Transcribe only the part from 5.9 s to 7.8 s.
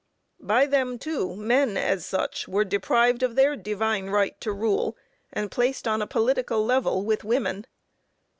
a political level with women.